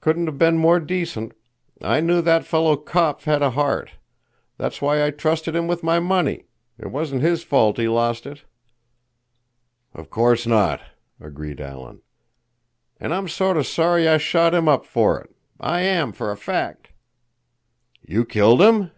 [0.00, 1.32] Couldn't have been more decent.
[1.82, 3.94] I knew that fellow Kopf had a heart.
[4.56, 6.44] That's why I trusted him with my money.
[6.78, 8.44] It wasn't his fault he lost it."
[9.94, 10.80] "Of course not,"
[11.20, 12.02] agreed Alan.
[13.00, 15.34] "And I'm sort of sorry I shot him up for it.
[15.58, 16.90] I am, for a fact."
[18.06, 18.92] "You killed him?"